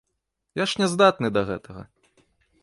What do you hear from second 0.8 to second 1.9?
не здатны да гэтага.